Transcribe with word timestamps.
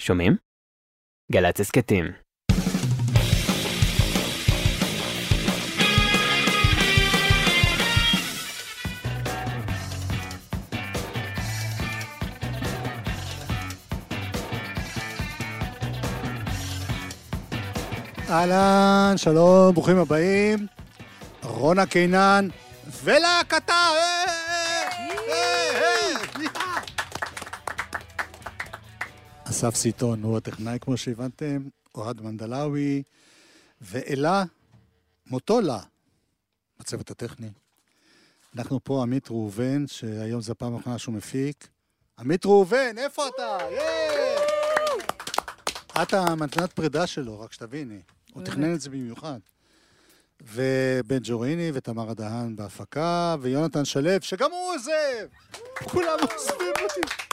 שומעים? 0.00 0.36
גל"צ 1.32 1.60
הסכתים. 1.60 2.04
אהלן, 18.30 19.14
שלום, 19.16 19.74
ברוכים 19.74 19.98
הבאים. 19.98 20.66
רונה 21.42 21.86
קינן 21.86 22.48
ולהקתה! 23.04 23.88
אסף 29.62 29.74
סיטון 29.74 30.22
הוא 30.22 30.36
הטכנאי, 30.36 30.78
כמו 30.80 30.96
שהבנתם, 30.96 31.62
אוהד 31.94 32.20
מנדלאווי, 32.20 33.02
ואלה 33.80 34.44
מוטולה, 35.26 35.78
הצוות 36.80 37.10
הטכני. 37.10 37.50
אנחנו 38.56 38.80
פה, 38.84 39.02
עמית 39.02 39.30
ראובן, 39.30 39.86
שהיום 39.86 40.40
זו 40.40 40.52
הפעם 40.52 40.74
האחרונה 40.74 40.98
שהוא 40.98 41.14
מפיק. 41.14 41.68
עמית 42.18 42.46
ראובן, 42.46 42.98
איפה 42.98 43.28
אתה? 43.28 43.58
את 46.02 46.14
המתנת 46.14 46.72
פרידה 46.72 47.06
שלו, 47.06 47.40
רק 47.40 47.52
שתביני. 47.52 48.00
הוא 48.32 48.44
תכנן 48.44 48.74
את 48.74 48.80
זה 48.80 48.90
במיוחד. 48.90 49.38
ובן 50.42 51.18
ג'וריני 51.22 51.70
ותמרה 51.74 52.14
דהן 52.14 52.56
בהפקה, 52.56 53.36
ויונתן 53.40 53.84
שלו, 53.84 54.10
שגם 54.20 54.50
הוא 54.50 54.74
עוזב! 54.74 55.26
כולם 55.84 56.18
עוזבים 56.32 56.72
אותי. 56.82 57.31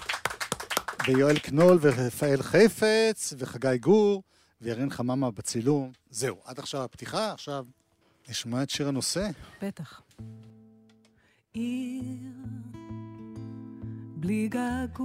ויואל 1.08 1.39
קנול 1.39 1.77
ורפאל 1.81 2.41
חפץ, 2.41 3.34
וחגי 3.38 3.77
גור, 3.77 4.23
וירין 4.62 4.90
חממה 4.90 5.31
בצילום. 5.31 5.91
זהו, 6.10 6.37
עד 6.46 6.60
עכשיו 6.60 6.84
הפתיחה, 6.84 7.32
עכשיו 7.32 7.65
נשמע 8.29 8.63
את 8.63 8.70
שיר 8.70 8.87
הנושא. 8.87 9.29
בטח. 9.62 10.01
עיר 11.54 12.34
בלי 14.15 14.48
געגוע, 14.48 14.99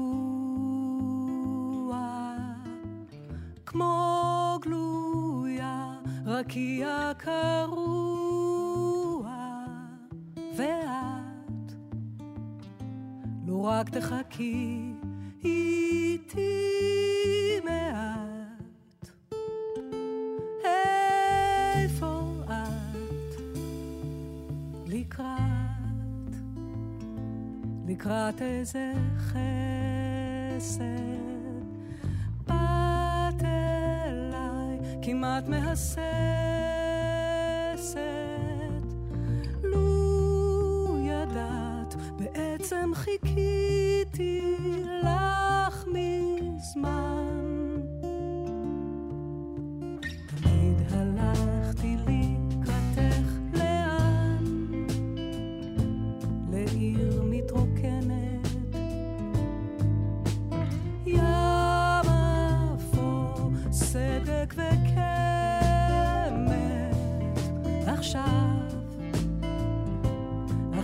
כמו 3.66 4.58
גלויה, 4.62 5.94
רקיע 6.26 7.12
קרוע, 7.18 8.54
ואת 10.56 11.72
לו 13.46 13.64
רק 13.64 13.88
תחכי 13.88 14.94
איתי 15.44 16.50
מעט. 17.64 19.08
איפה 21.74 22.20
את? 22.46 23.40
לקראת, 24.86 26.34
לקראת 27.88 28.42
איזה 28.42 28.92
חסד. 29.18 29.34
באת 32.46 33.44
אליי 33.44 34.78
כמעט 35.02 35.48
מהססת. 35.48 36.63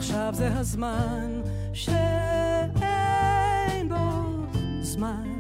עכשיו 0.01 0.35
זה 0.37 0.59
הזמן 0.59 1.41
שאין 1.73 2.79
בו 3.89 3.97
זמן. 4.83 5.40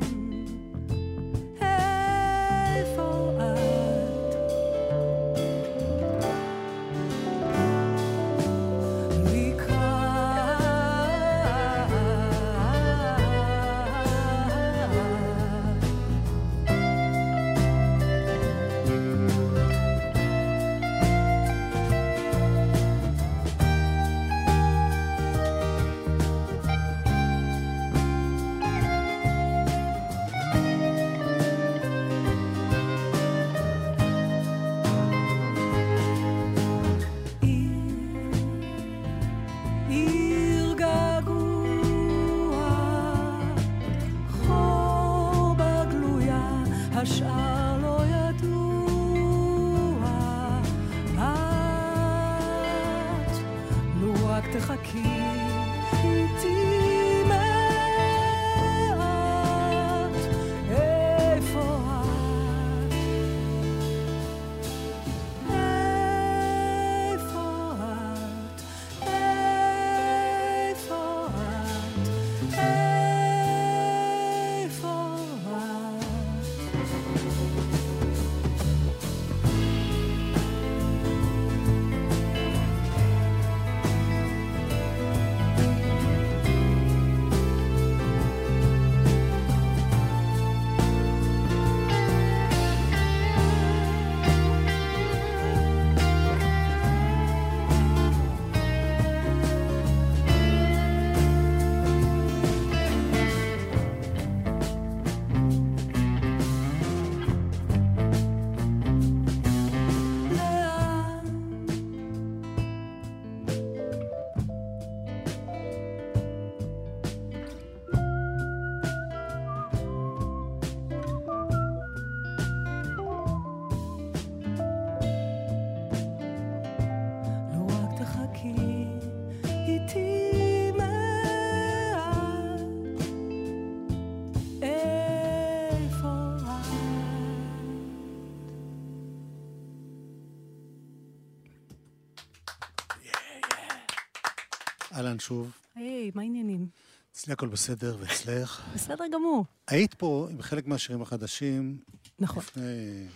אהלן 145.00 145.18
שוב. 145.18 145.52
היי, 145.74 146.10
מה 146.14 146.22
העניינים? 146.22 146.68
אצלי 147.12 147.32
הכל 147.32 147.48
בסדר, 147.48 147.96
ואצלך. 148.00 148.62
בסדר 148.74 149.04
גמור. 149.12 149.44
היית 149.68 149.94
פה 149.94 150.28
עם 150.30 150.42
חלק 150.42 150.66
מהשירים 150.66 151.02
החדשים 151.02 151.78
נכון, 152.18 152.42
לפני 152.42 153.06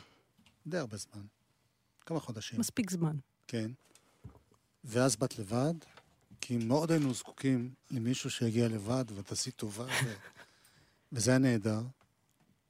די 0.67 0.79
הרבה 0.79 0.97
זמן. 0.97 1.23
כמה 2.07 2.21
חודשים. 2.21 2.61
מספיק 2.61 2.91
זמן. 2.91 3.17
כן. 3.49 3.71
ואז 4.85 5.17
באת 5.17 5.39
לבד, 5.39 5.75
כי 6.41 6.57
מאוד 6.57 6.91
היינו 6.91 7.15
זקוקים 7.15 7.71
למישהו 7.91 8.31
שיגיע 8.31 8.69
לבד 8.69 9.05
ותעשי 9.15 9.51
טובה, 9.51 9.85
ו... 9.85 10.15
וזה 11.13 11.31
היה 11.31 11.39
נהדר. 11.39 11.83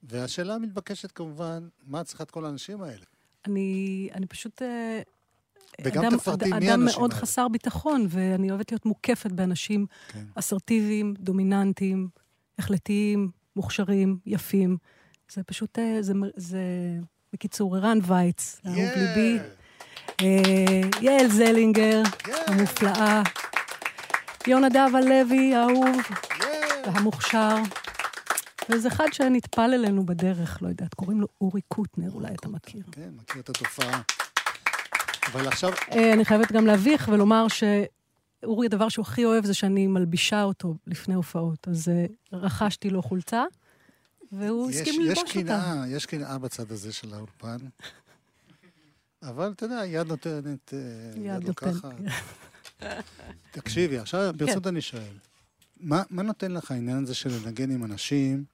והשאלה 0.03 0.55
המתבקשת 0.55 1.13
כמובן, 1.13 1.69
מה 1.87 2.01
את 2.01 2.07
צריכה 2.07 2.25
את 2.25 2.31
כל 2.31 2.45
האנשים 2.45 2.83
האלה? 2.83 3.05
אני, 3.45 4.09
אני 4.15 4.27
פשוט... 4.27 4.63
אה, 4.63 5.03
וגם 5.85 6.05
אדם, 6.05 6.17
תפרטי 6.17 6.45
מי 6.45 6.53
האנשים 6.53 6.71
אדם 6.71 6.85
מאוד 6.85 7.11
האלה. 7.13 7.21
חסר 7.23 7.49
ביטחון, 7.49 8.07
ואני 8.09 8.51
אוהבת 8.51 8.73
להיות 8.73 8.87
מוקפת 8.87 9.33
באנשים 9.33 9.87
כן. 10.09 10.25
אסרטיביים, 10.35 11.15
דומיננטיים, 11.19 12.09
החלטיים, 12.59 13.31
מוכשרים, 13.57 14.19
יפים. 14.27 14.77
זה 15.33 15.43
פשוט, 15.43 15.79
אה, 15.79 15.99
זה, 16.01 16.15
מ- 16.15 16.31
זה 16.37 16.59
בקיצור, 17.33 17.77
ערן 17.77 17.99
וייץ, 18.03 18.61
אהוב 18.67 18.77
ליבי. 18.97 19.39
אה, 20.21 20.81
יעל 21.01 21.29
זלינגר, 21.31 22.03
המופלאה. 22.47 23.23
יונדב 24.47 24.89
הלוי, 24.95 25.55
האהוב 25.55 25.97
והמוכשר. 26.87 27.57
ואיזה 28.69 28.89
אחד 28.89 29.07
שנטפל 29.13 29.71
אלינו 29.75 30.07
בדרך, 30.07 30.59
לא 30.63 30.69
יודעת, 30.69 30.95
קוראים 30.95 31.21
לו 31.21 31.27
אורי 31.41 31.61
קוטנר, 31.69 32.11
אולי 32.13 32.35
אתה 32.35 32.49
מכיר. 32.49 32.83
כן, 32.93 33.09
מכיר 33.17 33.41
את 33.41 33.49
התופעה. 33.49 34.01
אבל 35.35 35.49
עכשיו, 35.49 35.73
אה, 35.93 36.13
אני 36.13 36.25
חייבת 36.25 36.53
גם 36.53 36.67
להביך 36.67 37.09
ולומר 37.13 37.47
שאורי, 37.49 38.67
הדבר 38.67 38.89
שהוא 38.89 39.03
הכי 39.03 39.25
אוהב 39.25 39.45
זה 39.45 39.55
שאני 39.55 39.87
מלבישה 39.87 40.43
אותו 40.43 40.75
לפני 40.87 41.15
הופעות. 41.15 41.69
אז 41.69 41.89
אה, 41.89 42.07
רכשתי 42.33 42.91
לו 42.91 43.03
חולצה, 43.03 43.45
והוא 44.33 44.71
יש, 44.71 44.77
הסכים 44.77 45.01
יש 45.01 45.19
ללבוש 45.19 45.37
אותה. 45.37 45.41
קנאה, 45.41 45.85
יש 45.89 46.07
קנאה 46.07 46.39
בצד 46.39 46.73
הזה 46.73 46.93
של 46.93 47.15
האולפן. 47.15 47.57
אבל 49.23 49.53
אתה 49.57 49.67
יודע, 49.67 49.87
יד 49.87 50.07
נותנת, 50.07 50.75
אה, 50.75 51.21
יד 51.23 51.45
לוקחת. 51.45 51.95
תקשיבי, 53.51 53.99
עכשיו 53.99 54.31
כן. 54.33 54.39
ברצינות 54.39 54.67
אני 54.67 54.81
שואל, 54.81 55.19
מה, 55.81 56.03
מה 56.11 56.23
נותן 56.23 56.53
לך 56.53 56.71
העניין 56.71 57.03
הזה 57.03 57.15
של 57.15 57.31
לנגן 57.31 57.71
עם 57.71 57.85
אנשים? 57.85 58.45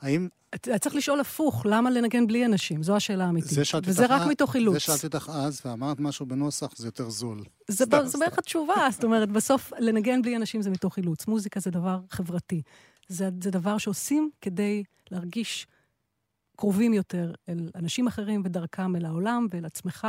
האם 0.00 0.28
אתה 0.54 0.78
צריך 0.78 0.94
לשאול 0.94 1.20
הפוך, 1.20 1.66
למה 1.66 1.90
לנגן 1.90 2.26
בלי 2.26 2.46
אנשים? 2.46 2.82
זו 2.82 2.96
השאלה 2.96 3.24
האמיתית. 3.24 3.50
זה 3.50 3.64
שאלתי 3.64 3.90
וזה 3.90 4.06
רק 4.06 4.22
מתוך 4.26 4.56
אילוץ. 4.56 4.74
זה 4.74 4.80
שאלתי 4.80 5.06
אותך 5.06 5.30
אז, 5.34 5.60
ואמרת 5.64 6.00
משהו 6.00 6.26
בנוסח, 6.26 6.72
זה 6.76 6.88
יותר 6.88 7.10
זול. 7.10 7.44
זה. 7.68 7.86
בערך 7.86 8.38
התשובה, 8.38 8.74
זאת 8.92 9.04
אומרת, 9.04 9.28
בסוף 9.28 9.72
לנגן 9.78 10.22
בלי 10.22 10.36
אנשים 10.36 10.62
זה 10.62 10.70
מתוך 10.70 10.96
אילוץ. 10.96 11.26
מוזיקה 11.26 11.60
זה 11.60 11.70
דבר 11.70 11.98
חברתי. 12.10 12.62
זה, 13.08 13.28
זה 13.42 13.50
דבר 13.50 13.78
שעושים 13.78 14.30
כדי 14.40 14.82
להרגיש 15.10 15.66
קרובים 16.60 16.94
יותר 16.94 17.32
אל 17.48 17.70
אנשים 17.74 18.06
אחרים 18.06 18.42
ודרכם 18.44 18.96
אל 18.96 19.04
העולם 19.04 19.46
ואל 19.50 19.64
עצמך, 19.64 20.08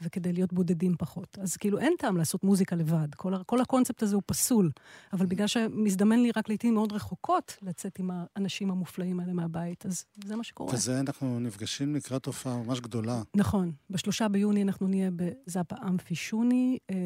וכדי 0.00 0.32
להיות 0.32 0.52
בודדים 0.52 0.94
פחות. 0.98 1.38
אז 1.40 1.56
כאילו 1.56 1.78
אין 1.78 1.94
טעם 1.98 2.16
לעשות 2.16 2.44
מוזיקה 2.44 2.76
לבד. 2.76 3.14
כל, 3.16 3.34
כל 3.46 3.60
הקונספט 3.60 4.02
הזה 4.02 4.14
הוא 4.14 4.22
פסול. 4.26 4.70
אבל 5.12 5.26
בגלל 5.26 5.46
שמזדמן 5.46 6.18
לי 6.18 6.30
רק 6.36 6.48
לעיתים 6.48 6.74
מאוד 6.74 6.92
רחוקות 6.92 7.56
לצאת 7.62 7.98
עם 7.98 8.10
האנשים 8.12 8.70
המופלאים 8.70 9.20
האלה 9.20 9.32
מהבית, 9.32 9.86
אז 9.86 10.04
זה 10.24 10.36
מה 10.36 10.44
שקורה. 10.44 10.74
וזה 10.74 11.00
אנחנו 11.00 11.40
נפגשים 11.40 11.94
לקראת 11.94 12.26
הופעה 12.26 12.56
ממש 12.56 12.80
גדולה. 12.80 13.22
נכון. 13.36 13.72
בשלושה 13.90 14.28
ביוני 14.28 14.62
אנחנו 14.62 14.88
נהיה 14.88 15.10
בזאפה 15.16 15.76
אמפי 15.88 16.14
שוני, 16.14 16.78
אה, 16.90 16.96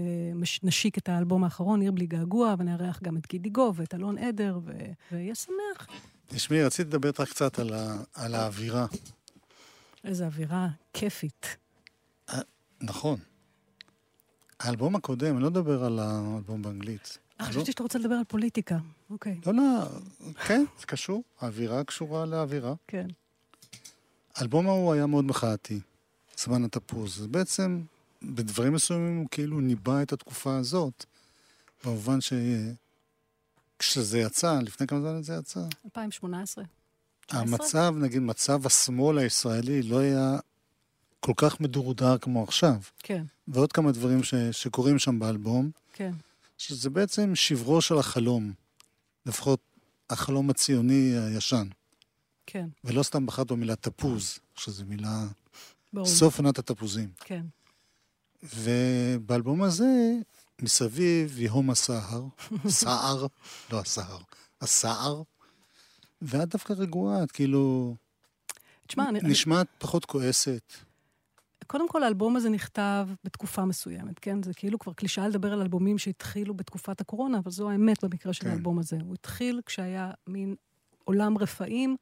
נשיק 0.62 0.98
את 0.98 1.08
האלבום 1.08 1.44
האחרון, 1.44 1.80
עיר 1.80 1.92
בלי 1.92 2.06
געגוע, 2.06 2.54
ונארח 2.58 3.00
גם 3.02 3.16
את 3.16 3.26
גידי 3.26 3.50
גוב 3.50 3.80
ואת 3.80 3.94
אלון 3.94 4.18
עדר, 4.18 4.58
ו... 4.64 4.72
ויהיה 5.12 5.34
שמח. 5.34 5.86
תשמעי, 6.26 6.62
רציתי 6.64 6.88
לדבר 6.88 7.08
איתך 7.08 7.22
קצת 7.30 7.58
על, 7.58 7.72
ה, 7.74 7.96
על 8.14 8.34
האווירה. 8.34 8.86
איזו 10.04 10.24
אווירה 10.24 10.68
כיפית. 10.92 11.56
נכון. 12.80 13.18
האלבום 14.60 14.96
הקודם, 14.96 15.34
אני 15.34 15.42
לא 15.42 15.50
מדבר 15.50 15.84
על 15.84 15.98
האלבום 15.98 16.62
באנגלית. 16.62 17.18
אה, 17.40 17.44
לא- 17.46 17.50
חשבתי 17.50 17.70
שאתה 17.70 17.82
רוצה 17.82 17.98
לדבר 17.98 18.14
על 18.14 18.24
פוליטיקה. 18.28 18.78
אוקיי, 19.10 19.40
לא, 19.46 19.52
לא, 19.54 19.62
כן, 20.46 20.64
זה 20.80 20.86
קשור. 20.86 21.22
האווירה 21.40 21.84
קשורה 21.84 22.26
לאווירה. 22.26 22.74
כן. 22.88 23.06
האלבום 24.34 24.66
ההוא 24.68 24.92
היה 24.92 25.06
מאוד 25.06 25.24
מחאתי, 25.24 25.80
זמן 26.38 26.64
התפוז. 26.64 27.26
בעצם, 27.26 27.82
בדברים 28.22 28.72
מסוימים 28.72 29.16
הוא 29.18 29.26
כאילו 29.30 29.60
ניבא 29.60 30.02
את 30.02 30.12
התקופה 30.12 30.56
הזאת, 30.56 31.04
במובן 31.84 32.20
שכשזה 33.80 34.18
יצא, 34.18 34.58
לפני 34.62 34.86
כמה 34.86 35.00
זמן 35.00 35.22
זה 35.22 35.34
יצא, 35.34 35.60
2018. 35.84 36.64
המצב, 37.30 37.94
נגיד, 37.98 38.22
מצב 38.22 38.66
השמאל 38.66 39.18
הישראלי 39.18 39.82
לא 39.82 39.98
היה 39.98 40.38
כל 41.20 41.32
כך 41.36 41.60
מדורדר 41.60 42.18
כמו 42.18 42.42
עכשיו. 42.42 42.76
כן, 42.98 43.24
ועוד 43.48 43.72
כמה 43.72 43.92
דברים 43.92 44.22
ש, 44.22 44.34
שקורים 44.34 44.98
שם 44.98 45.18
באלבום, 45.18 45.70
כן. 45.92 46.12
שזה 46.58 46.90
בעצם 46.90 47.34
שברו 47.34 47.80
של 47.80 47.98
החלום, 47.98 48.52
לפחות 49.26 49.60
החלום 50.10 50.50
הציוני 50.50 51.14
הישן. 51.18 51.68
כן, 52.46 52.68
ולא 52.84 53.02
סתם 53.02 53.26
בחרת 53.26 53.46
במילה 53.52 53.76
תפוז, 53.76 54.38
שזו 54.54 54.84
מילה... 54.84 55.26
ברור. 55.92 56.06
סוף 56.06 56.38
עונת 56.38 56.58
התפוזים. 56.58 57.08
כן, 57.20 57.46
ובאלבום 58.42 59.62
הזה, 59.62 60.14
מסביב 60.62 61.38
יהום 61.40 61.70
הסהר, 61.70 62.24
סער, 62.68 63.26
לא 63.72 63.80
הסהר, 63.80 64.18
הסער, 64.60 65.22
ואת 66.22 66.48
דווקא 66.48 66.72
רגועה, 66.72 67.22
את 67.22 67.32
כאילו 67.32 67.94
תשמע, 68.86 69.08
אני... 69.08 69.20
נשמעת 69.22 69.66
פחות 69.78 70.04
כועסת. 70.04 70.72
קודם 71.66 71.88
כל, 71.88 72.02
האלבום 72.02 72.36
הזה 72.36 72.48
נכתב 72.48 73.08
בתקופה 73.24 73.64
מסוימת, 73.64 74.18
כן? 74.18 74.42
זה 74.42 74.54
כאילו 74.54 74.78
כבר 74.78 74.92
קלישאה 74.92 75.28
לדבר 75.28 75.52
על 75.52 75.60
אלבומים 75.60 75.98
שהתחילו 75.98 76.54
בתקופת 76.54 77.00
הקורונה, 77.00 77.38
אבל 77.38 77.50
זו 77.50 77.70
האמת 77.70 78.04
במקרה 78.04 78.32
של 78.32 78.44
כן. 78.44 78.50
האלבום 78.50 78.78
הזה. 78.78 78.96
הוא 79.04 79.14
התחיל 79.14 79.60
כשהיה 79.66 80.10
מין 80.26 80.54
עולם 81.04 81.38
רפאים, 81.38 81.96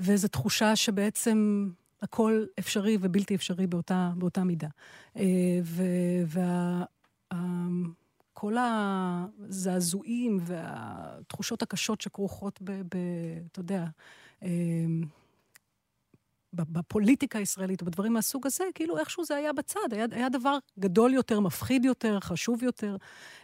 ואיזו 0.00 0.28
תחושה 0.28 0.76
שבעצם 0.76 1.68
הכל 2.02 2.44
אפשרי 2.58 2.98
ובלתי 3.00 3.34
אפשרי 3.34 3.66
באותה, 3.66 4.10
באותה 4.16 4.44
מידה. 4.44 4.68
אה, 5.16 5.22
ו- 5.64 6.22
וה... 6.26 6.84
ה- 7.30 7.36
כל 8.32 8.56
הזעזועים 8.58 10.38
והתחושות 10.42 11.62
הקשות 11.62 12.00
שכרוכות 12.00 12.58
ב... 12.62 12.70
ב 12.70 12.96
אתה 13.52 13.60
יודע, 13.60 13.84
ב- 16.52 16.78
בפוליטיקה 16.78 17.38
הישראלית, 17.38 17.82
בדברים 17.82 18.12
מהסוג 18.12 18.46
הזה, 18.46 18.64
כאילו 18.74 18.98
איכשהו 18.98 19.24
זה 19.24 19.36
היה 19.36 19.52
בצד, 19.52 19.92
היה, 19.92 20.06
היה 20.10 20.28
דבר 20.28 20.58
גדול 20.78 21.14
יותר, 21.14 21.40
מפחיד 21.40 21.84
יותר, 21.84 22.20
חשוב 22.20 22.62
יותר. 22.62 22.96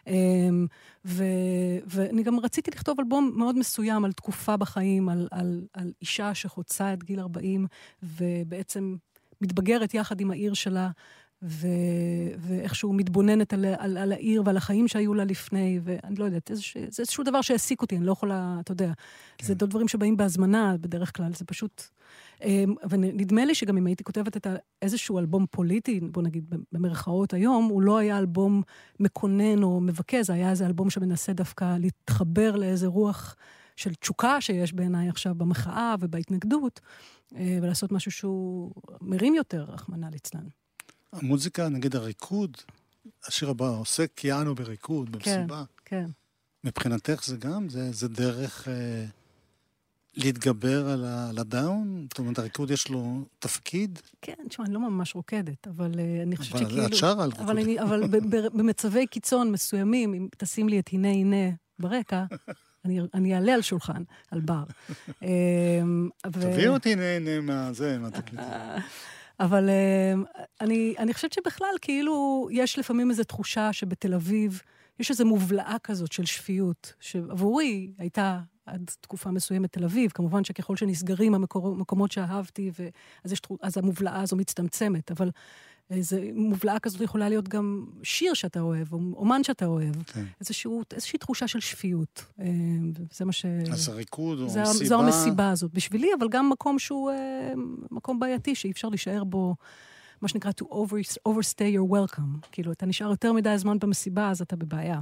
אמ, 0.07 0.67
ו, 1.05 1.25
ואני 1.87 2.23
גם 2.23 2.41
רציתי 2.41 2.71
לכתוב 2.71 3.01
אלבום 3.01 3.33
מאוד 3.37 3.59
מסוים 3.59 4.05
על 4.05 4.13
תקופה 4.13 4.57
בחיים, 4.57 5.09
על, 5.09 5.29
על, 5.31 5.67
על 5.73 5.93
אישה 6.01 6.35
שחוצה 6.35 6.93
את 6.93 7.05
גיל 7.05 7.21
40, 7.21 7.67
ובעצם 8.03 8.97
מתבגרת 9.41 9.95
יחד 9.95 10.21
עם 10.21 10.31
העיר 10.31 10.55
שלה. 10.55 10.91
ו... 11.43 11.67
ואיכשהו 12.39 12.93
מתבוננת 12.93 13.53
על, 13.53 13.65
על, 13.79 13.97
על 13.97 14.13
העיר 14.13 14.43
ועל 14.45 14.57
החיים 14.57 14.89
שהיו 14.89 15.15
לה 15.15 15.25
לפני, 15.25 15.81
ואני 15.83 16.17
לא 16.17 16.25
יודעת, 16.25 16.51
איזשה, 16.51 16.81
זה 16.91 17.03
איזשהו 17.03 17.25
דבר 17.25 17.41
שהעסיק 17.41 17.83
אותי, 17.83 17.97
אני 17.97 18.07
לא 18.07 18.13
יכולה, 18.13 18.57
אתה 18.61 18.73
יודע, 18.73 18.93
כן. 19.39 19.47
זה 19.47 19.55
לא 19.61 19.67
דברים 19.67 19.89
שבאים 19.89 20.17
בהזמנה 20.17 20.77
בדרך 20.81 21.17
כלל, 21.17 21.33
זה 21.35 21.45
פשוט... 21.45 21.83
אמ, 22.45 22.75
ונדמה 22.91 23.45
לי 23.45 23.55
שגם 23.55 23.77
אם 23.77 23.87
הייתי 23.87 24.05
כותבת 24.05 24.37
את 24.37 24.47
איזשהו 24.83 25.19
אלבום 25.19 25.47
פוליטי, 25.51 26.01
בוא 26.01 26.23
נגיד 26.23 26.45
במרכאות 26.73 27.35
היום, 27.35 27.65
הוא 27.65 27.83
לא 27.83 27.99
היה 27.99 28.19
אלבום 28.19 28.63
מקונן 29.01 29.63
או 29.63 29.81
מבכה, 29.81 30.23
זה 30.23 30.33
היה 30.33 30.51
איזה 30.51 30.67
אלבום 30.67 30.91
שמנסה 30.91 31.33
דווקא 31.33 31.77
להתחבר 31.81 32.57
לאיזה 32.57 32.87
רוח 32.87 33.37
של 33.77 33.95
תשוקה 33.95 34.41
שיש 34.41 34.73
בעיניי 34.73 35.09
עכשיו 35.09 35.35
במחאה 35.35 35.95
ובהתנגדות, 36.01 36.81
אה, 37.37 37.59
ולעשות 37.63 37.93
משהו 37.93 38.11
שהוא 38.11 38.73
מרים 39.01 39.35
יותר, 39.35 39.65
רחמנא 39.69 40.07
ליצלן. 40.07 40.47
המוזיקה, 41.13 41.69
נגיד 41.69 41.97
הריקוד, 41.97 42.57
השיר 43.27 43.51
הבא 43.51 43.69
עוסק 43.69 44.25
יענו 44.25 44.55
בריקוד, 44.55 45.13
במסיבה. 45.13 45.65
כן. 45.85 46.07
מבחינתך 46.65 47.23
זה 47.25 47.37
גם, 47.37 47.69
זה, 47.69 47.93
זה 47.93 48.09
דרך 48.09 48.69
אה, 48.69 49.05
להתגבר 50.17 50.89
על, 50.89 51.05
ה, 51.05 51.29
על 51.29 51.39
הדאון? 51.39 52.07
זאת 52.11 52.19
אומרת, 52.19 52.39
הריקוד 52.39 52.71
יש 52.71 52.89
לו 52.89 53.25
תפקיד? 53.39 53.99
כן, 54.23 54.35
תשמע, 54.49 54.65
אני 54.65 54.75
לא 54.75 54.81
ממש 54.81 55.15
רוקדת, 55.15 55.69
אבל 55.69 55.93
uh, 55.93 56.23
אני 56.23 56.37
חושבת 56.37 56.61
אבל 56.61 56.71
שכאילו... 56.71 56.87
את 56.87 56.95
שרה 56.95 57.25
על 57.25 57.31
ריקוד. 57.31 57.45
אבל, 57.45 57.59
אני, 57.59 57.81
אבל 57.81 58.07
ב- 58.07 58.37
ב- 58.37 58.59
במצבי 58.59 59.07
קיצון 59.07 59.53
מסוימים, 59.53 60.15
אם 60.15 60.29
תשים 60.37 60.69
לי 60.69 60.79
את 60.79 60.89
הנה 60.93 61.09
הנה 61.09 61.51
ברקע, 61.79 62.25
אני, 62.85 63.01
אני 63.15 63.35
אעלה 63.35 63.55
על 63.55 63.63
שולחן, 63.63 64.03
על 64.31 64.41
בר. 64.41 64.65
אמ, 65.23 66.09
ו- 66.27 66.31
תביאי 66.31 66.69
אותי 66.69 66.95
נהנה 66.95 67.41
מהזה, 67.41 67.99
מהתקליטים. 67.99 68.49
אבל 69.41 69.69
אמ, 69.71 70.25
אני, 70.61 70.95
אני 70.99 71.15
חושבת 71.15 71.33
שבכלל, 71.33 71.75
כאילו, 71.81 72.49
יש 72.53 72.79
לפעמים 72.79 73.11
איזו 73.11 73.25
תחושה 73.25 73.73
שבתל 73.73 74.15
אביב 74.15 74.63
יש 74.99 75.11
איזו 75.11 75.27
מובלעה 75.27 75.77
כזאת 75.83 76.13
של 76.13 76.25
שפיות, 76.25 76.95
שעבורי 77.01 77.93
הייתה 77.99 78.41
עד 78.67 78.91
תקופה 79.01 79.31
מסוימת 79.31 79.73
תל 79.73 79.85
אביב. 79.85 80.11
כמובן 80.11 80.45
שככל 80.45 80.77
שנסגרים 80.77 81.35
המקומות 81.35 82.13
שאהבתי, 82.13 82.71
ו... 82.79 82.89
אז, 83.25 83.33
יש... 83.33 83.41
אז 83.63 83.79
המובלעה 83.79 84.23
הזו 84.23 84.37
מצטמצמת, 84.37 85.11
אבל 85.11 85.31
איזו 85.91 86.17
מובלעה 86.35 86.79
כזאת 86.79 87.01
יכולה 87.01 87.29
להיות 87.29 87.49
גם 87.49 87.87
שיר 88.03 88.35
שאתה 88.35 88.61
אוהב, 88.61 88.93
או 88.93 88.99
אומן 89.17 89.45
שאתה 89.45 89.67
אוהב. 89.67 90.03
כן. 90.03 90.25
איזשהו, 90.41 90.83
איזושהי 90.93 91.19
תחושה 91.19 91.49
של 91.49 91.61
שפיות. 91.61 92.25
אה, 92.41 92.47
זה 93.13 93.25
מה 93.25 93.33
ש... 93.33 93.45
אז 93.73 93.89
הריקוד 93.89 94.41
או 94.41 94.49
זה, 94.49 94.61
המסיבה... 94.61 94.85
זו 94.87 95.01
המסיבה 95.01 95.51
הזאת 95.51 95.73
בשבילי, 95.75 96.09
אבל 96.19 96.29
גם 96.29 96.51
מקום 96.51 96.79
שהוא 96.79 97.11
אה, 97.11 97.53
מקום 97.91 98.19
בעייתי, 98.19 98.55
שאי 98.55 98.71
אפשר 98.71 98.89
להישאר 98.89 99.25
בו, 99.25 99.55
מה 100.23 100.29
שנקרא 100.29 100.51
to 100.61 100.65
over, 100.65 101.29
overstay 101.29 101.77
your 101.77 101.93
welcome. 101.93 102.47
כאילו, 102.53 102.73
אתה 102.73 102.87
נשאר 102.87 103.11
יותר 103.11 103.33
מדי 103.33 103.59
זמן 103.59 103.79
במסיבה, 103.79 104.31
אז 104.31 104.43
אתה 104.43 104.57
בבעיה. 104.57 105.01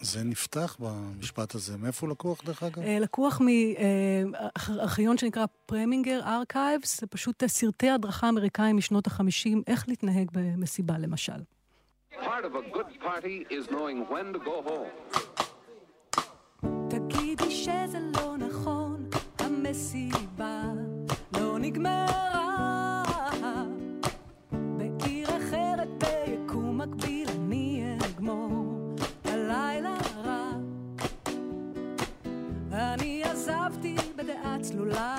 זה 0.00 0.24
נפתח 0.24 0.76
במשפט 0.78 1.54
הזה. 1.54 1.76
מאיפה 1.76 2.06
הוא 2.06 2.12
לקוח, 2.12 2.42
דרך 2.44 2.62
אגב? 2.62 2.82
אה, 2.82 2.98
לקוח 2.98 3.40
מארכיון 3.40 5.18
שנקרא 5.18 5.44
Prelinger 5.66 6.20
Archives, 6.26 7.00
זה 7.00 7.06
פשוט 7.06 7.42
אה, 7.42 7.48
סרטי 7.48 7.90
הדרכה 7.90 8.28
אמריקאים 8.28 8.76
משנות 8.76 9.06
ה-50, 9.06 9.58
איך 9.66 9.88
להתנהג 9.88 10.30
במסיבה, 10.32 10.98
למשל. 10.98 11.42
Part 12.12 12.44
of 12.44 12.54
a 12.54 12.76
good 12.76 12.90
party 13.02 13.46
is 13.50 13.70
knowing 13.70 13.98
when 14.10 14.34
to 14.34 14.38
go 14.38 14.56
home. 14.68 15.18
תגידי 16.90 17.50
שזה 17.50 17.98
לא 18.16 18.36
נכון, 18.36 19.08
המסיבה 19.38 20.62
לא 21.38 21.58
נגמרה. 21.58 22.49
צלולה, 34.62 35.16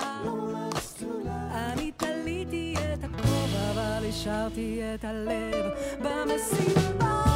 אני 1.50 1.92
תליתי 1.96 2.74
את 2.94 3.04
הכובע 3.04 3.70
אבל 3.70 4.08
השארתי 4.08 4.80
את 4.94 5.04
הלב 5.04 5.70
במסיבה. 6.02 7.31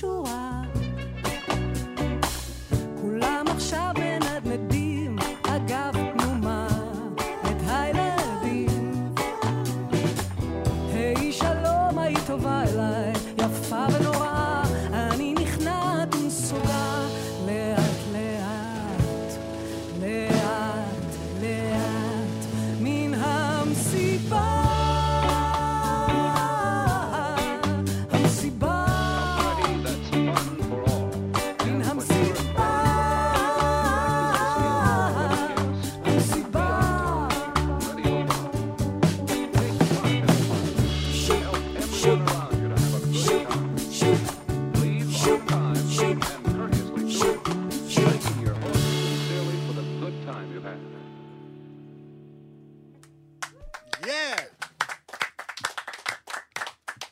זה 0.00 0.35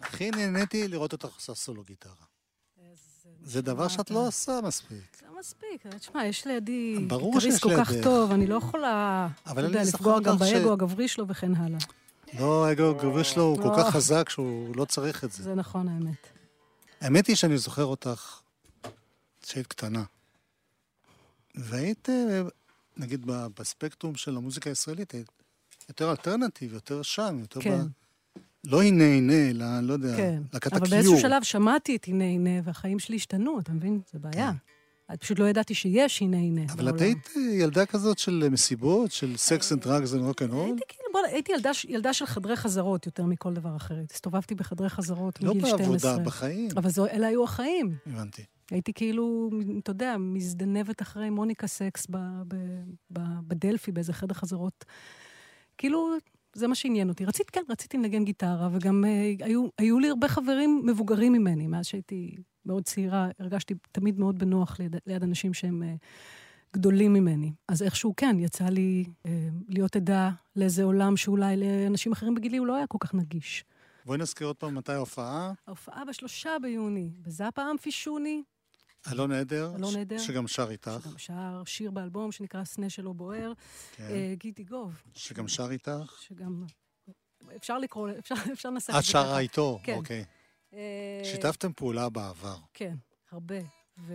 הכי 0.00 0.30
נהניתי 0.30 0.88
לראות 0.88 1.12
אותך 1.12 1.34
עושה 1.34 1.54
סולו 1.54 1.82
גיטרה. 1.82 2.12
זה 3.42 3.62
דבר 3.62 3.88
שאת 3.88 4.10
לא 4.10 4.26
עושה 4.26 4.60
מספיק. 4.62 5.16
זה 5.20 5.26
מספיק, 5.38 5.86
תשמע, 5.86 6.26
יש 6.26 6.46
לידי 6.46 7.06
גיטריסט 7.08 7.62
כל 7.62 7.76
כך. 7.76 7.92
טוב, 8.02 8.32
אני 8.32 8.46
לא 8.46 8.54
יכולה, 8.54 9.28
אתה 9.52 9.60
יודע, 9.60 9.82
לפגוע 9.82 10.20
גם 10.20 10.36
באגו 10.38 10.72
הגברי 10.72 11.08
שלו 11.08 11.28
וכן 11.28 11.54
הלאה. 11.54 11.78
לא, 12.38 12.66
האגו 12.66 12.90
הגברי 12.90 13.24
שלו 13.24 13.42
הוא 13.42 13.56
כל 13.56 13.68
לא. 13.68 13.76
כך 13.78 13.90
חזק 13.90 14.28
שהוא 14.28 14.76
לא 14.76 14.84
צריך 14.84 15.24
את 15.24 15.32
זה. 15.32 15.42
זה 15.42 15.54
נכון, 15.54 15.88
האמת. 15.88 16.28
האמת 17.00 17.26
היא 17.26 17.36
שאני 17.36 17.58
זוכר 17.58 17.84
אותך 17.84 18.40
כשהיית 19.42 19.66
קטנה. 19.66 20.04
והיית, 21.54 22.08
אה, 22.10 22.42
נגיד, 22.96 23.26
בספקטרום 23.26 24.14
של 24.14 24.36
המוזיקה 24.36 24.70
הישראלית, 24.70 25.14
יותר 25.88 26.10
alternative, 26.10 26.72
יותר 26.72 27.02
שם, 27.02 27.36
יותר 27.40 27.60
כן. 27.60 27.78
ב... 27.78 27.86
לא 28.66 28.82
הנה 28.82 29.04
הנה, 29.04 29.50
אלא, 29.50 29.66
לא 29.82 29.92
יודע, 29.92 30.16
כן. 30.16 30.42
להקת 30.52 30.72
אבל 30.72 30.82
ה 30.82 30.83
Cure. 30.83 30.90
באיזשהו 30.90 31.20
שלב 31.20 31.42
שמעתי 31.42 31.96
את 31.96 32.04
הנה 32.04 32.24
הנה, 32.24 32.50
והחיים 32.64 32.98
שלי 32.98 33.16
השתנו, 33.16 33.60
אתה 33.60 33.72
מבין? 33.72 34.00
זה 34.12 34.18
בעיה. 34.18 34.52
את 35.14 35.20
פשוט 35.20 35.38
לא 35.38 35.48
ידעתי 35.48 35.74
שיש 35.74 36.22
הנה 36.22 36.36
הנה. 36.36 36.66
כן. 36.66 36.72
אבל 36.72 36.88
את. 36.88 37.00
היית 37.00 37.28
אה, 37.36 37.42
ילדה 37.42 37.86
כזאת 37.86 38.18
של 38.18 38.48
מסיבות, 38.50 39.12
של 39.12 39.36
sex 39.36 39.72
and 39.72 39.80
drugs 39.80 40.14
and 40.14 40.22
rock'n'roll? 40.22 40.66
הייתי 40.66 40.82
כאילו, 40.88 41.08
בוא, 41.12 41.20
הייתי 41.26 41.52
ילדה, 41.52 41.70
ילדה 41.88 42.12
של 42.12 42.26
חדרי 42.26 42.56
חזרות 42.56 43.06
יותר 43.06 43.24
מכל 43.24 43.54
דבר 43.54 43.76
אחר. 43.76 43.94
הסתובבתי 44.12 44.54
בחדרי 44.54 44.88
חזרות 44.88 45.42
לא 45.42 45.54
מגיל 45.54 45.66
12. 45.66 45.86
בעבודה, 45.86 46.18
בחיים. 46.24 46.68
אבל 46.76 46.90
זו, 46.90 47.06
אלה 47.06 47.26
היו 47.26 47.44
החיים. 47.44 47.94
הבנתי. 48.06 48.42
הייתי 48.70 48.92
כאילו, 48.92 49.50
אתה 49.78 49.90
יודע, 49.90 50.16
מזדנבת 50.18 51.02
אחרי 51.02 51.30
מוניקה 51.30 51.66
סקס 51.66 52.06
ב, 52.10 52.16
ב, 52.48 52.54
ב, 53.10 53.20
בדלפי, 53.46 53.92
באיזה 53.92 54.12
חדר 54.12 54.34
חזרות. 54.34 54.84
כאילו, 55.78 56.16
זה 56.54 56.68
מה 56.68 56.74
שעניין 56.74 57.08
אותי. 57.08 57.24
רציתי, 57.24 57.52
כן, 57.52 57.62
רציתי 57.68 57.96
לנגן 57.96 58.24
גיטרה, 58.24 58.68
וגם 58.72 59.04
אה, 59.04 59.46
היו, 59.46 59.66
היו 59.78 59.98
לי 59.98 60.08
הרבה 60.08 60.28
חברים 60.28 60.82
מבוגרים 60.84 61.32
ממני. 61.32 61.66
מאז 61.66 61.86
שהייתי 61.86 62.36
מאוד 62.66 62.84
צעירה, 62.84 63.28
הרגשתי 63.38 63.74
תמיד 63.92 64.18
מאוד 64.18 64.38
בנוח 64.38 64.80
ליד, 64.80 64.96
ליד 65.06 65.22
אנשים 65.22 65.54
שהם 65.54 65.82
אה, 65.82 65.94
גדולים 66.72 67.12
ממני. 67.12 67.52
אז 67.68 67.82
איכשהו 67.82 68.14
כן, 68.16 68.36
יצא 68.38 68.64
לי 68.64 69.04
אה, 69.26 69.48
להיות 69.68 69.96
עדה 69.96 70.30
לאיזה 70.56 70.84
עולם 70.84 71.16
שאולי 71.16 71.56
לאנשים 71.56 72.12
אחרים 72.12 72.34
בגילי 72.34 72.56
הוא 72.56 72.66
לא 72.66 72.76
היה 72.76 72.86
כל 72.86 72.98
כך 73.00 73.14
נגיש. 73.14 73.64
בואי 74.06 74.18
נזכיר 74.18 74.46
עוד 74.46 74.56
פעם 74.56 74.74
מתי 74.74 74.92
ההופעה. 74.92 75.52
ההופעה 75.66 76.04
בשלושה 76.04 76.50
ביוני, 76.62 77.10
בזאפה 77.20 77.70
אמפי 77.70 77.90
שוני, 77.90 78.42
אלון 79.12 79.32
עדר. 79.32 79.72
אלון 79.76 79.92
ש- 79.92 79.96
עדר. 79.96 80.18
שגם 80.18 80.48
שר 80.48 80.70
איתך. 80.70 80.90
שגם 81.02 81.18
שר 81.18 81.62
שיר 81.66 81.90
באלבום 81.90 82.32
שנקרא 82.32 82.64
סנה 82.64 82.90
שלא 82.90 83.12
בוער. 83.12 83.52
כן. 83.96 84.04
אה, 84.10 84.34
גידי 84.38 84.64
גוב, 84.64 85.02
שגם 85.14 85.48
שר 85.48 85.70
איתך. 85.70 86.18
שגם... 86.20 86.64
אפשר 87.56 87.78
לקרוא, 87.78 88.08
אפשר, 88.18 88.34
אפשר 88.52 88.70
לנסח 88.70 88.90
את 88.94 88.98
את 88.98 89.02
זה 89.04 89.08
שרה. 89.10 89.38
איתו, 89.38 89.78
כן. 89.82 89.94
אוקיי. 89.96 90.24
אה, 90.74 91.20
שיתפתם 91.24 91.72
פעולה 91.72 92.08
בעבר. 92.08 92.56
כן, 92.74 92.94
הרבה. 93.32 93.54
ו... 93.98 94.14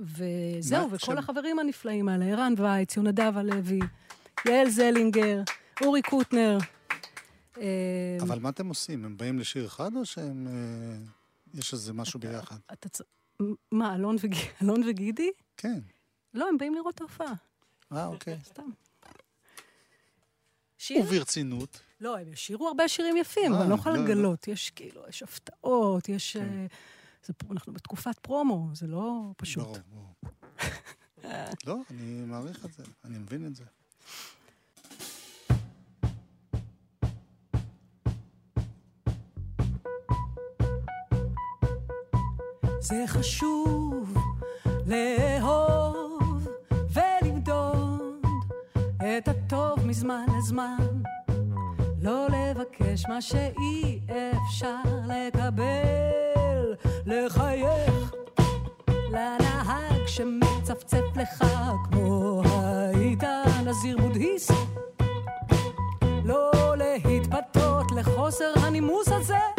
וזהו, 0.00 0.86
וכל 0.86 0.94
עכשיו- 0.94 1.18
החברים 1.18 1.58
הנפלאים 1.58 2.08
האלה, 2.08 2.24
ערן 2.24 2.54
וייץ, 2.58 2.96
יונדב 2.96 3.32
הלוי, 3.36 3.78
יעל 4.48 4.70
זלינגר, 4.70 5.42
אורי 5.82 6.02
קוטנר. 6.02 6.58
אה, 7.60 8.16
אבל 8.22 8.38
מה 8.38 8.48
אתם 8.48 8.68
עושים? 8.68 9.04
הם 9.04 9.16
באים 9.16 9.38
לשיר 9.38 9.66
אחד 9.66 9.96
או 9.96 10.04
שהם... 10.06 10.46
אה, 10.48 10.96
יש 11.54 11.72
איזה 11.72 11.92
משהו 11.92 12.20
ביחד? 12.20 12.56
אתה. 12.72 12.88
מה, 13.72 13.94
אלון, 13.94 14.16
וג... 14.20 14.34
אלון 14.62 14.82
וגידי? 14.86 15.30
כן. 15.56 15.80
לא, 16.34 16.48
הם 16.48 16.58
באים 16.58 16.74
לראות 16.74 16.94
את 16.94 17.00
ההופעה, 17.00 17.32
אה, 17.92 18.06
אוקיי. 18.06 18.38
סתם. 18.44 18.70
שיר? 20.78 21.02
וברצינות. 21.02 21.80
לא, 22.00 22.18
הם 22.18 22.32
ישירו 22.32 22.68
הרבה 22.68 22.88
שירים 22.88 23.16
יפים, 23.16 23.52
אה, 23.52 23.56
אבל 23.56 23.60
אני 23.60 23.70
לא 23.70 23.74
יכולה 23.74 23.94
לא, 23.96 24.02
לא. 24.02 24.08
לגלות. 24.08 24.48
יש 24.48 24.70
כאילו, 24.70 25.02
יש 25.08 25.22
הפתעות, 25.22 26.08
יש... 26.08 26.36
כן. 26.36 26.42
אה, 26.42 26.66
זה, 27.24 27.32
אנחנו 27.50 27.72
בתקופת 27.72 28.18
פרומו, 28.18 28.68
זה 28.74 28.86
לא 28.86 29.32
פשוט. 29.36 29.64
ברור, 29.64 30.14
ברור. 30.22 30.34
לא, 31.66 31.76
אני 31.90 32.24
מעריך 32.26 32.64
את 32.64 32.72
זה, 32.72 32.84
אני 33.04 33.18
מבין 33.18 33.46
את 33.46 33.56
זה. 33.56 33.64
זה 42.88 43.04
חשוב 43.06 44.14
לאהוב 44.86 46.48
ולמדוד 46.72 48.26
את 48.96 49.28
הטוב 49.28 49.86
מזמן 49.86 50.26
לזמן. 50.38 50.86
לא 52.02 52.26
לבקש 52.26 53.06
מה 53.08 53.22
שאי 53.22 54.00
אפשר 54.08 54.80
לקבל, 55.06 56.74
לחייך 57.06 58.14
לנהג 59.10 60.06
שמצפצף 60.06 61.16
לך 61.16 61.44
כמו 61.90 62.42
היית 62.44 63.24
נזיר 63.64 63.98
בודהיסט. 63.98 64.52
לא 66.24 66.50
להתפתות 66.76 67.92
לחוסר 67.92 68.52
הנימוס 68.56 69.08
הזה, 69.08 69.55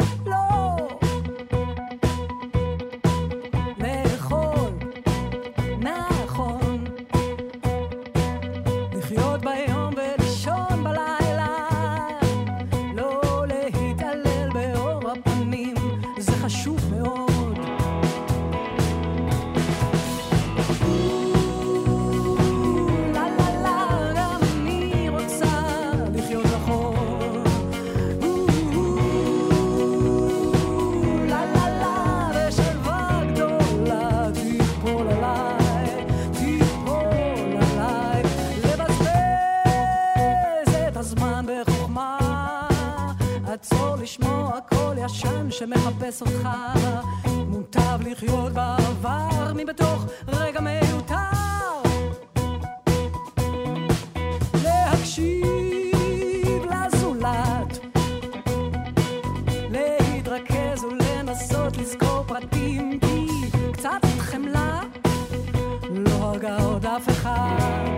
שמחפש 46.12 46.22
אותך. 46.22 46.48
מוטב 47.48 47.98
לחיות 48.06 48.52
בעבר 48.52 49.52
מבתוך 49.54 50.04
רגע 50.28 50.60
מיותר. 50.60 51.18
להקשיב 54.64 55.44
לזולת 56.64 57.78
להתרכז 59.70 60.84
ולנסות 60.84 61.76
לזכור 61.76 62.24
פרטים 62.26 63.00
כי 63.00 63.26
קצת 63.72 64.04
חמלה 64.18 64.80
לא 65.90 66.10
הרגה 66.10 66.56
עוד 66.56 66.86
אף 66.86 67.08
אחד 67.08 67.97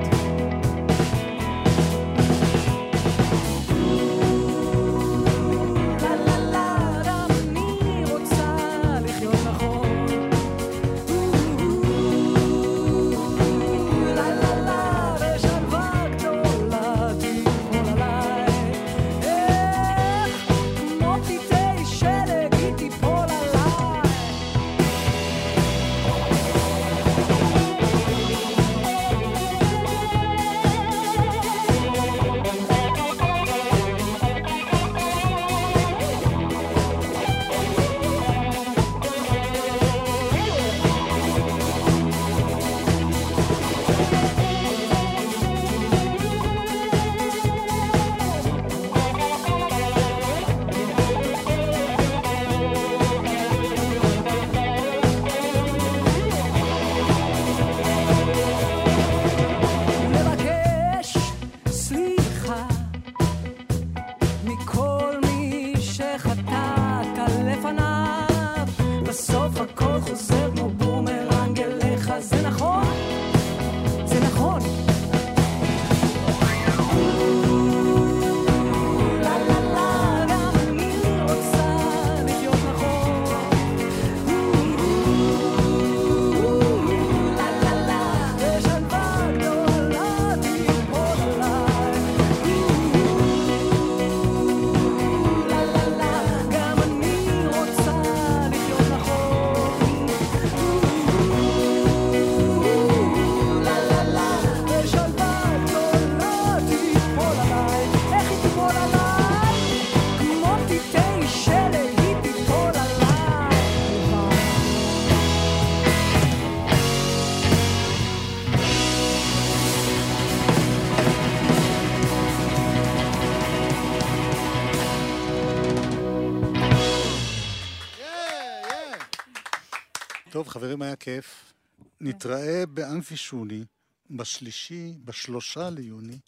נתראה 132.01 132.67
באמפי 132.67 133.17
שוני 133.17 133.65
בשלישי, 134.11 134.95
בשלושה 135.05 135.71
ליוני. 135.71 136.19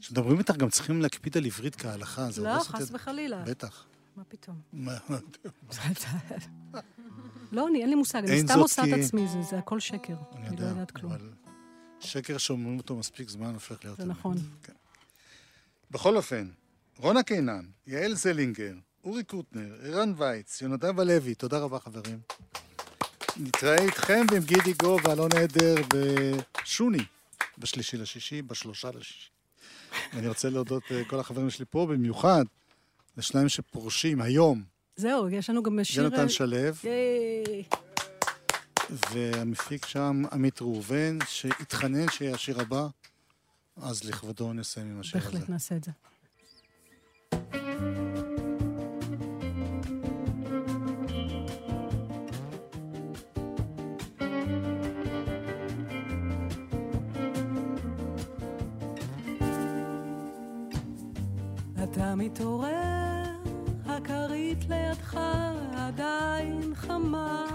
כשמדברים 0.00 0.38
איתך 0.38 0.56
גם 0.56 0.70
צריכים 0.70 1.02
להקפיד 1.02 1.36
על 1.36 1.44
עברית 1.44 1.76
כהלכה. 1.76 2.28
לא, 2.36 2.58
חס. 2.58 2.90
וחלילה. 2.92 3.42
בטח. 3.46 3.86
מה 4.16 4.24
פתאום? 4.24 4.60
לא, 7.52 7.66
אין 7.74 7.88
לי 7.88 7.94
מושג, 7.94 8.18
אני 8.18 8.42
סתם 8.42 8.58
עושה 8.58 8.82
את 8.84 8.88
עצמי, 9.00 9.26
זה, 9.50 9.58
הכל 9.58 9.80
שקר. 9.80 10.14
אני 10.32 10.44
לא 10.44 10.50
יודע, 10.50 10.64
יודעת 10.64 10.90
כלום. 10.90 11.12
שקר 12.00 12.38
שאומרים 12.38 12.78
אותו 12.78 12.96
מספיק 12.96 13.28
זמן 13.28 13.54
הופך 13.54 13.84
להיות... 13.84 13.98
זה. 13.98 14.04
נכון. 14.04 14.36
כן. 14.62 14.72
בכל 15.90 16.16
אופן, 16.16 16.48
רונה 16.98 17.22
קינן, 17.22 17.64
יעל 17.86 18.14
זלינגר, 18.14 18.74
אורי 19.04 19.24
קוטנר, 19.24 19.74
ערן 19.82 20.12
וייץ, 20.16 20.62
יונדב 20.62 21.00
הלוי, 21.00 21.34
תודה 21.34 21.58
רבה 21.58 21.78
חברים. 21.78 22.18
נתראה 23.36 23.78
איתכם 23.78 24.26
ועם 24.30 24.42
גידי 24.42 24.72
גו 24.72 24.96
ואלון 25.04 25.30
עדר 25.32 25.74
בשוני, 25.88 27.04
בשלישי 27.58 27.96
לשישי, 27.96 28.42
בשלושה 28.42 28.90
לשישי. 28.90 29.28
ואני 30.14 30.28
רוצה 30.28 30.50
להודות 30.50 30.82
לכל 30.90 31.20
החברים 31.20 31.50
שלי 31.50 31.64
פה, 31.70 31.86
במיוחד 31.90 32.44
לשניים 33.16 33.48
שפורשים 33.48 34.20
היום, 34.20 34.62
זהו, 34.96 35.28
יש 35.28 35.50
לנו 35.50 35.62
גם 35.62 35.84
שיר... 35.84 36.02
יונתן 36.02 36.28
שלו, 36.28 36.56
ייי. 36.56 37.64
והמפיק 38.90 39.86
שם 39.86 40.22
עמית 40.32 40.62
ראובן, 40.62 41.18
שהתחנן 41.28 42.08
שיהיה 42.08 42.34
השיר 42.34 42.60
הבא, 42.60 42.86
אז 43.76 44.04
לכבודו 44.04 44.52
נסיים 44.52 44.90
עם 44.90 45.00
השיר 45.00 45.20
הזה. 45.20 45.30
בהחלט 45.30 45.48
נעשה 45.48 45.76
את 45.76 45.84
זה. 45.84 45.90
אתה 61.92 62.14
מתעורר, 62.14 63.24
הכרית 63.86 64.58
לידך 64.68 65.20
עדיין 65.76 66.74
חמה. 66.74 67.46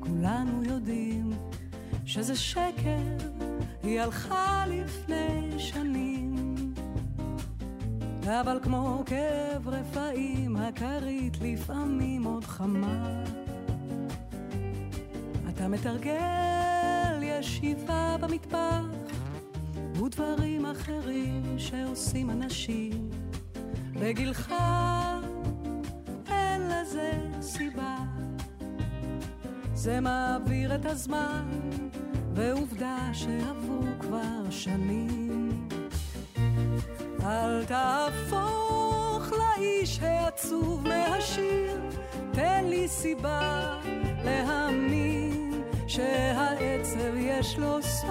כולנו 0.00 0.64
יודעים 0.64 1.30
שזה 2.04 2.36
שקר, 2.36 3.16
היא 3.82 4.00
הלכה 4.00 4.64
לפני 4.68 5.58
שנים. 5.58 6.54
אבל 8.26 8.58
כמו 8.62 9.02
כאב 9.06 9.68
רפאים, 9.68 10.56
הכרית 10.56 11.36
לפעמים 11.42 12.24
עוד 12.24 12.44
חמה. 12.44 13.24
אתה 15.48 15.68
מתרגל 15.68 17.22
ישיבה 17.22 18.16
במטבח, 18.20 18.84
ודברים 20.02 20.66
אחרים 20.66 21.58
שעושים 21.58 22.30
אנשים. 22.30 23.03
בגילך 24.04 24.54
אין 26.30 26.62
לזה 26.68 27.12
סיבה. 27.40 27.96
זה 29.74 30.00
מעביר 30.00 30.74
את 30.74 30.86
הזמן, 30.86 31.48
ועובדה 32.34 33.10
שעברו 33.12 33.82
כבר 34.00 34.50
שנים. 34.50 35.68
אל 37.22 37.64
תהפוך 37.64 39.32
לאיש 39.32 40.00
העצוב 40.02 40.88
מהשיר, 40.88 41.80
תן 42.32 42.64
לי 42.64 42.88
סיבה 42.88 43.78
להאמין 44.24 45.62
שהעצב 45.86 47.14
יש 47.16 47.58
לו 47.58 47.82
סוף. 47.82 48.04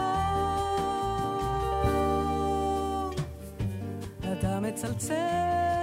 אתה 4.31 4.59
מצלצל 4.59 5.82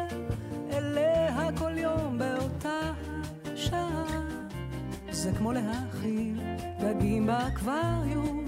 זה 5.21 5.33
כמו 5.39 5.53
להאכיל 5.53 6.41
דגים 6.81 7.27
באקווריום, 7.27 8.45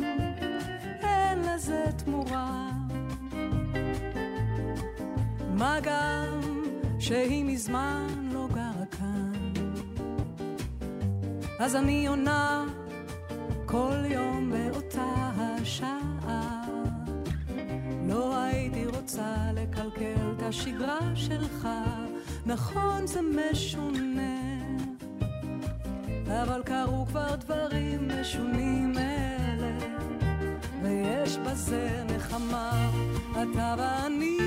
אין 1.03 1.39
לזה 1.39 1.85
תמורה. 2.05 2.71
מה 5.55 5.77
גם 5.83 6.41
שהיא 6.99 7.45
מזמן 7.45 8.07
לא 8.33 8.49
גרה 8.55 8.87
כאן. 8.91 9.33
אז 11.59 11.77
אני 11.77 12.07
עונה 12.07 12.65
כל 13.67 14.03
יום 14.05 14.53
באותה 14.53 15.31
השעה. 15.37 16.65
לא 18.09 18.37
הייתי 18.37 18.87
רוצה 18.87 19.37
לקלקל 19.55 20.33
את 20.37 20.43
השגרה 20.43 21.01
שלך, 21.15 21.69
נכון 22.47 23.07
זה 23.07 23.21
משונה. 23.23 24.52
אבל 26.33 26.63
קרו 26.65 27.07
כבר 27.07 27.35
דברים 27.35 28.09
משונים 28.21 28.95
אלה, 28.99 29.73
ויש 30.83 31.37
בזה 31.37 32.05
נחמה. 32.17 32.91
אתה 33.33 33.75
ואני, 33.79 34.39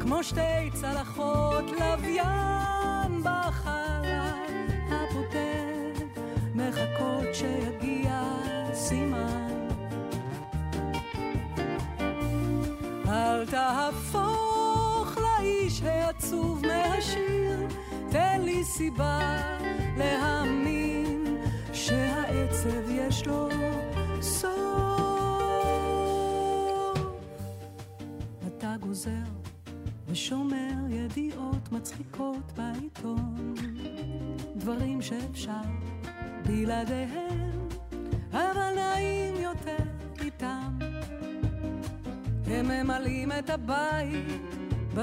כמו 0.00 0.24
שתי 0.24 0.70
צלחות 0.74 1.64
לוויין 1.70 3.22
בחלל 3.22 4.42
הבודד, 4.90 6.04
מחכות 6.54 7.34
שיגיע 7.34 8.22
סימן. 8.72 9.68
אל 13.08 13.46
תהפוך 13.46 15.18
לאיש 15.18 15.82
העצוב 15.82 16.62
מהשיר, 16.66 17.58
תן 18.10 18.40
לי 18.44 18.64
סיבה 18.64 19.46
לו 23.26 23.48
סוף. 24.20 24.56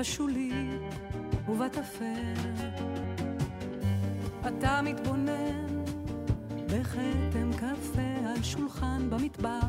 בשולי 0.03 0.51
ובטפל. 1.47 2.33
אתה 4.47 4.81
מתבונן 4.83 5.72
בכתם 6.93 7.51
קפה 7.53 8.29
על 8.29 8.43
שולחן 8.43 9.09
במטבח, 9.09 9.65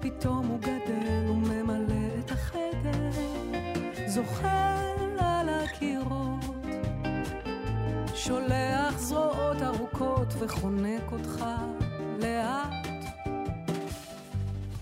פתאום 0.00 0.46
הוא 0.46 0.58
גדל 0.58 1.30
וממלא 1.30 2.18
את 2.18 2.30
החדר, 2.30 3.10
זוחל 4.06 5.18
על 5.18 5.48
הקירות, 5.48 6.44
שולח 8.14 8.98
זרועות 8.98 9.62
ארוכות 9.62 10.34
וחונק 10.38 11.12
אותך 11.12 11.44
לאט. 12.20 12.86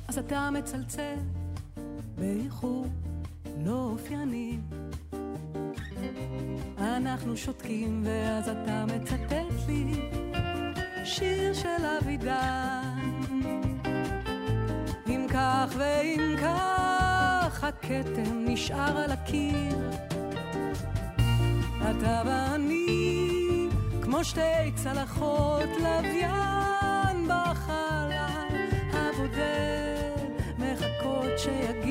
אז 0.08 0.18
אתה 0.18 0.50
מצלצל 0.50 1.16
באיחור 2.18 2.86
לא 3.64 3.90
אופייני. 3.92 4.58
אנחנו 6.78 7.36
שותקים 7.36 8.02
ואז 8.04 8.48
אתה 8.48 8.84
מצטט 8.86 9.66
לי 9.68 10.29
שיר 11.10 11.54
של 11.54 11.86
אבידן. 11.98 12.98
אם 15.06 15.26
כך 15.30 15.74
ואם 15.78 16.36
כך 16.42 17.64
הכתם 17.64 18.44
נשאר 18.46 18.98
על 18.98 19.10
הקיר. 19.10 19.90
אתה 21.90 22.22
ואני 22.26 23.68
כמו 24.02 24.24
שתי 24.24 24.72
צלחות 24.74 25.68
לוויין 25.78 27.28
בחלל 27.28 28.10
הבודד 28.92 30.10
מחכות 30.58 31.38
שיגיע 31.38 31.89